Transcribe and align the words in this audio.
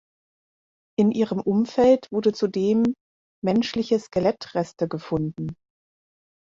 In 0.97 1.11
ihrem 1.11 1.39
Umfeld 1.41 2.11
wurde 2.11 2.33
zudem 2.33 2.95
menschliche 3.45 3.99
Skelettreste 3.99 4.87
gefunden. 4.87 5.53